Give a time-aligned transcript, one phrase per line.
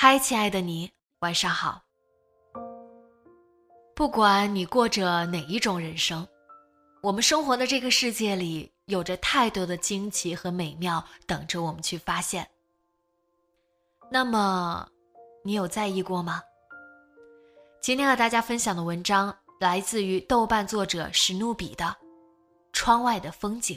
[0.00, 1.82] 嗨，亲爱的你，晚上好。
[3.96, 6.24] 不管你过着哪一种人生，
[7.02, 12.48] 我们生活的这个世界里有着太多的惊奇和美妙等着我们去发现。
[14.08, 14.88] 那么，
[15.42, 16.40] 你有在意过吗？
[17.82, 21.84] 今天和大家分享的文章来自于豆瓣作者史努比的
[22.72, 23.76] 《窗外的风景》。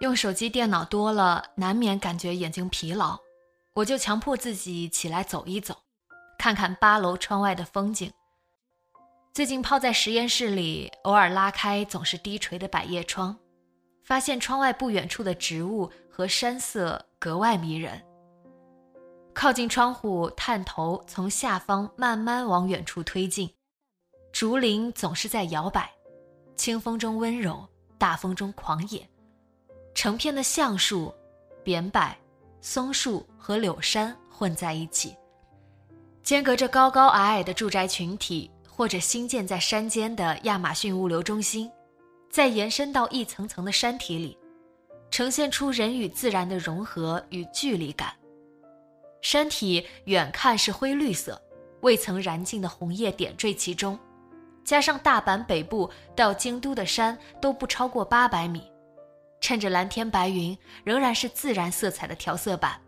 [0.00, 3.18] 用手机、电脑多了，难免感觉眼睛疲劳，
[3.74, 5.76] 我就强迫自己起来走一走，
[6.36, 8.12] 看看八楼窗外的风景。
[9.32, 13.36] 最近泡在实验室里，偶尔拉开总是低垂的百叶窗，
[14.04, 18.02] 发现窗外不远处的植物和山色格外迷人。
[19.32, 23.48] 靠近窗户，探头从下方慢慢往远处推进，
[24.32, 25.92] 竹林总是在摇摆，
[26.56, 29.08] 清风中温柔，大风中狂野。
[29.94, 31.14] 成片的橡树、
[31.62, 32.14] 扁柏、
[32.60, 35.16] 松树和柳杉混在一起，
[36.22, 41.70] 间隔着高高矮矮的住宅群体，或者新建在山间的亚马逊物流中心，
[42.28, 44.36] 再延伸到一层层的山体里，
[45.10, 48.12] 呈现出人与自然的融合与距离感。
[49.22, 51.40] 山体远看是灰绿色，
[51.80, 53.98] 未曾燃尽的红叶点缀其中，
[54.64, 58.73] 加上大阪北部到京都的山都不超过八百米。
[59.44, 62.80] 趁着蓝天白云仍然是自然色彩的调色板，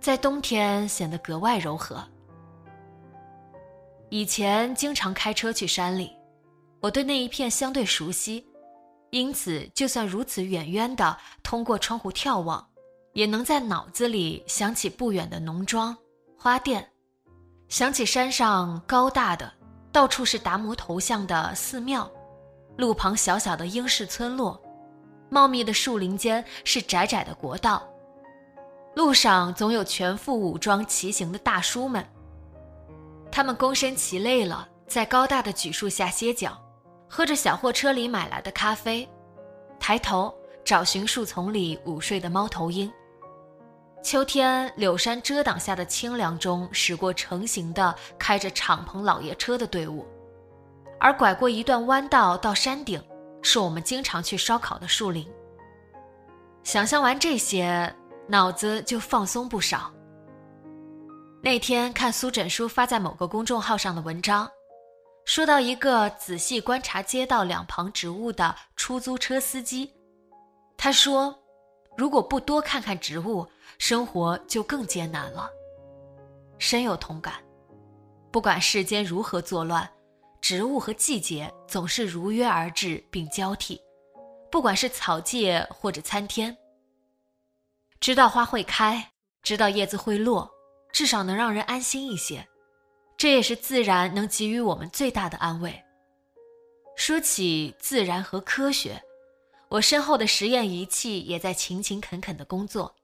[0.00, 2.02] 在冬天显得格外柔和。
[4.08, 6.10] 以前经常开车去山里，
[6.80, 8.46] 我对那一片相对熟悉，
[9.10, 12.66] 因此就算如此远远的通过窗户眺望，
[13.12, 15.94] 也能在脑子里想起不远的农庄、
[16.38, 16.90] 花店，
[17.68, 19.52] 想起山上高大的、
[19.92, 22.10] 到处是达摩头像的寺庙，
[22.78, 24.58] 路旁小小的英式村落。
[25.30, 27.82] 茂密的树林间是窄窄的国道，
[28.94, 32.04] 路上总有全副武装骑行的大叔们。
[33.32, 36.56] 他们躬身骑累了，在高大的榉树下歇脚，
[37.08, 39.08] 喝着小货车里买来的咖啡，
[39.80, 40.32] 抬头
[40.64, 42.92] 找寻树丛里午睡的猫头鹰。
[44.04, 50.06] 秋天柳杉遮挡下的清凉中，驶过成行的开着敞篷老爷车的队伍，
[51.00, 53.02] 而拐过一段弯道到山顶。
[53.44, 55.30] 是我们经常去烧烤的树林。
[56.64, 57.94] 想象完这些，
[58.26, 59.92] 脑子就放松不少。
[61.42, 64.50] 那天看苏枕书发在某个公众号上的文章，
[65.26, 69.92] 说到一个仔细观察街道两旁植物的出租车司机，
[70.78, 71.38] 他说
[71.98, 73.46] ：“如果不多看看植物，
[73.76, 75.50] 生活就更艰难了。”
[76.58, 77.34] 深有同感。
[78.32, 79.88] 不管世间如何作乱。
[80.44, 83.80] 植物和季节总是如约而至并交替，
[84.50, 86.54] 不管是草芥或者参天。
[87.98, 89.10] 知道花会开，
[89.42, 90.50] 知道叶子会落，
[90.92, 92.46] 至少能让人安心一些。
[93.16, 95.82] 这也是自然能给予我们最大的安慰。
[96.94, 99.02] 说起自然和科学，
[99.70, 102.94] 我身后的实验仪器也在勤勤恳恳的工作。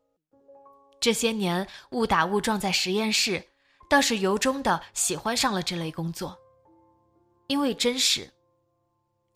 [1.01, 3.43] 这些年误打误撞在实验室，
[3.89, 6.39] 倒是由衷的喜欢上了这类工作。
[7.51, 8.31] 因为真实，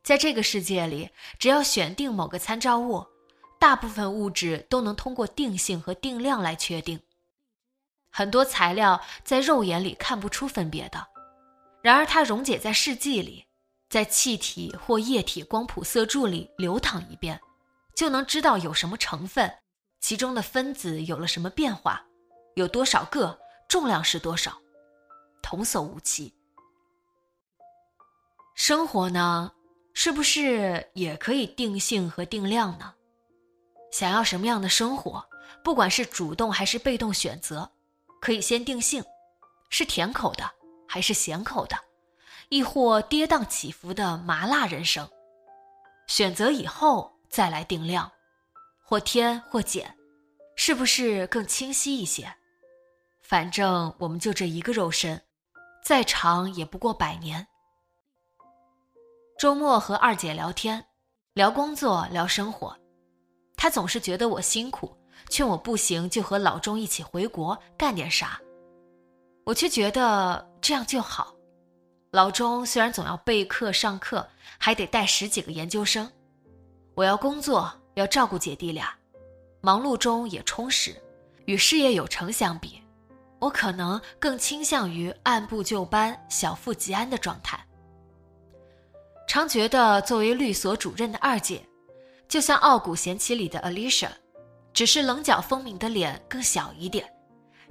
[0.05, 3.05] 在这个世界里，只要选定某个参照物，
[3.59, 7.01] 大部分物质都能通过定性和定量来确定。
[8.11, 11.05] 很多材料在肉眼里看不出分别的，
[11.83, 13.47] 然而它溶解在试剂里，
[13.91, 17.41] 在气体或液体光谱色柱里流淌一遍，
[17.97, 19.53] 就能知道有什么成分，
[20.01, 22.07] 其中的分子有了什么变化，
[22.55, 23.37] 有多少个，
[23.69, 24.57] 重量是多少，
[25.43, 26.33] 童叟无欺。
[28.67, 29.53] 生活呢，
[29.93, 32.95] 是不是也可以定性和定量呢？
[33.93, 35.23] 想要什么样的生活，
[35.63, 37.71] 不管是主动还是被动选择，
[38.23, 39.05] 可以先定性，
[39.69, 40.51] 是甜口的
[40.89, 41.77] 还是咸口的，
[42.49, 45.07] 亦或跌宕起伏的麻辣人生，
[46.07, 48.11] 选择以后再来定量，
[48.83, 49.95] 或添或减，
[50.57, 52.35] 是不是更清晰一些？
[53.21, 55.21] 反正我们就这一个肉身，
[55.85, 57.47] 再长也不过百年。
[59.37, 60.83] 周末和二姐聊天，
[61.33, 62.75] 聊工作，聊生活。
[63.57, 64.97] 她总是觉得我辛苦，
[65.29, 68.41] 劝我不行就和老钟一起回国干点啥。
[69.45, 71.35] 我却觉得这样就好。
[72.13, 74.27] 老钟虽然总要备课上课，
[74.57, 76.11] 还得带十几个研究生，
[76.95, 78.95] 我要工作，要照顾姐弟俩，
[79.61, 80.95] 忙碌中也充实。
[81.47, 82.81] 与事业有成相比，
[83.41, 87.63] 我可能更倾向于按部就班、小富即安的状态。
[89.35, 91.61] 常觉得作为律所主任的二姐，
[92.29, 94.09] 就像《傲骨贤妻》里的 Alicia，
[94.73, 97.13] 只是棱角分明的脸更小一点，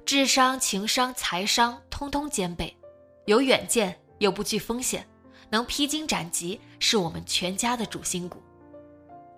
[0.04, 2.76] 智商、情商、财商通通兼备，
[3.24, 5.08] 有远见又不惧风险，
[5.48, 8.42] 能披荆斩棘，是我们全家的主心骨。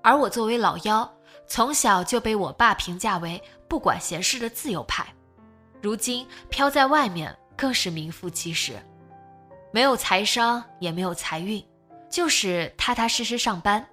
[0.03, 1.09] 而我作为老幺，
[1.47, 5.07] 从小就被我爸评价为不管闲事的自由派，
[5.81, 8.73] 如今飘在外面更是名副其实，
[9.73, 11.65] 没有财商，也没有财运。
[12.09, 13.87] 就是踏踏实实上班。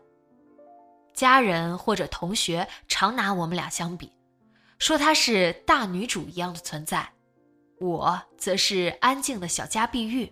[1.13, 4.11] 家人或者同学常拿我们俩相比，
[4.79, 7.07] 说她是大女主一样的存在，
[7.79, 10.31] 我则是安静的小家碧玉。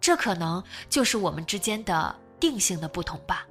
[0.00, 3.46] 这可能就是我们之间的定性的不同吧。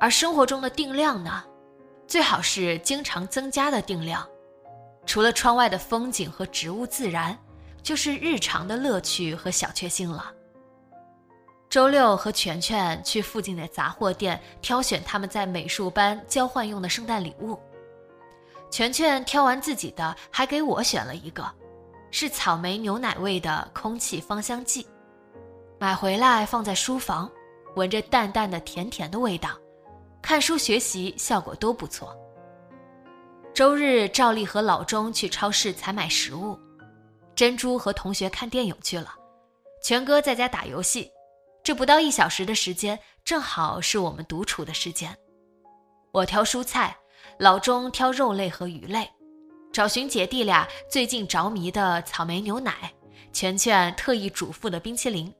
[0.00, 1.44] 而生活中的定量呢，
[2.08, 4.28] 最好是经常增加的定量。
[5.06, 7.38] 除了窗外的风景和植物自然，
[7.82, 10.32] 就是日常的乐趣和小确幸了。
[11.72, 17.58] 周六和全全去附近的杂货店挑选他们在美术班交换用的圣诞礼物。
[18.70, 21.50] 全全挑完自己的，还给我选了一个，
[22.10, 24.86] 是草莓牛奶味的空气芳香剂，
[25.78, 27.30] 买回来放在书房，
[27.74, 29.58] 闻着淡淡的甜甜的味道，
[30.20, 32.14] 看书学习效果都不错。
[33.54, 36.54] 周日照例和老钟去超市采买食物，
[37.34, 39.14] 珍珠和同学看电影去了，
[39.82, 41.10] 全哥在家打游戏。
[41.62, 45.16] 这不到一小时的时间，正好是我们独处的时间。
[46.10, 46.96] 我挑蔬菜，
[47.38, 49.08] 老钟挑肉类和鱼类，
[49.72, 52.92] 找寻姐弟俩最近着迷的草莓牛奶，
[53.32, 55.32] 全全特意嘱咐的冰淇淋，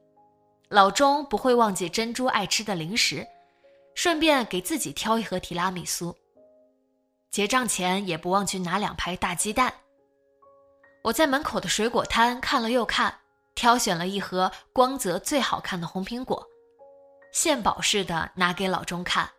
[0.69, 3.27] 老钟不会忘记珍珠爱吃的零食，
[3.93, 6.15] 顺便给自己挑一盒提拉米苏。
[7.29, 9.73] 结账前也不忘去拿两排大鸡蛋。
[11.03, 13.13] 我在门口的水果摊看了又看。
[13.55, 16.45] 挑选了一盒光泽最好看的红苹果，
[17.31, 19.29] 献宝似的拿给老钟看，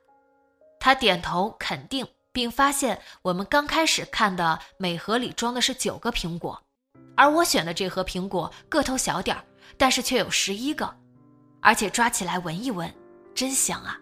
[0.79, 6.61] 他点头肯定，并发现我们刚开始看的每盒里装的是九个苹果，
[7.17, 9.45] 而我选的这盒苹果个头小点儿，
[9.77, 10.95] 但是却有十一个，
[11.61, 12.93] 而且抓起来闻一闻，
[13.35, 13.99] 真香啊！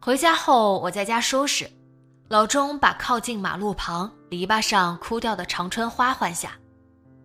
[0.00, 1.70] 回家后我在家收拾，
[2.28, 6.52] 老钟把靠近马路旁篱笆上枯掉的长春花换下。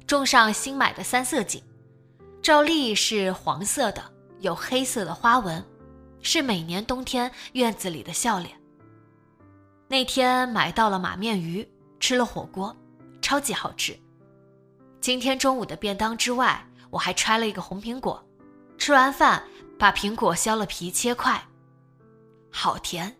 [0.10, 1.62] 种上新买的三色堇，
[2.42, 4.04] 照例是黄色的，
[4.40, 5.64] 有黑色的花纹，
[6.24, 8.60] 是每年冬天院子里的笑脸。
[9.88, 11.68] 那天买到了马面鱼，
[12.00, 12.76] 吃了火锅，
[13.22, 13.96] 超级好吃。
[15.00, 18.28] 今天中午的便当之外，我还揣了一个红苹果，
[18.80, 19.44] 吃完饭
[19.78, 21.40] 把苹果削了皮切块，
[22.52, 23.16] 好甜。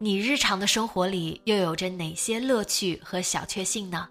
[0.00, 4.08] 你日常的生活里又有着哪些乐趣和小确幸呢？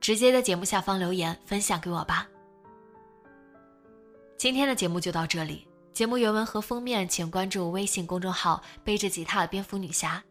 [0.00, 2.28] 直接在节目下方留言分享给我吧。
[4.38, 10.22] 今天的节目就到这里，节目原文和封面请关注微信公众号“背着吉他的蝙蝠女侠”，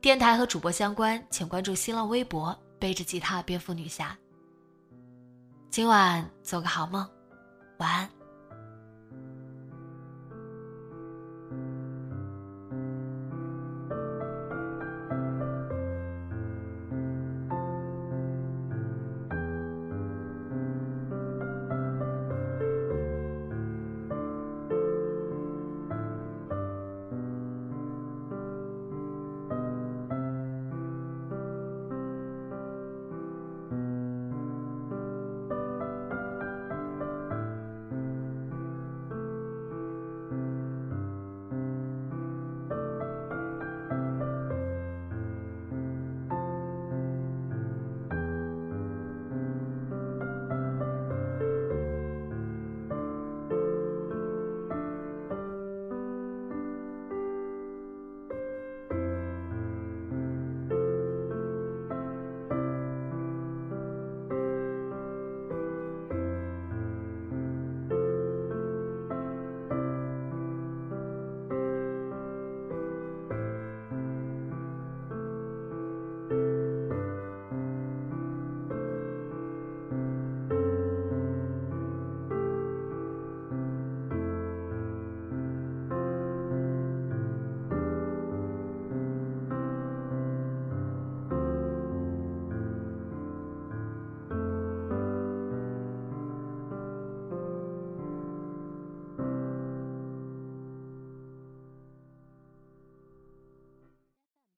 [0.00, 4.16] 电台和主播相关请关注新浪微博“背着吉他的蝙蝠女侠”。
[5.70, 7.06] 今晚做个好梦，
[7.78, 8.19] 晚安。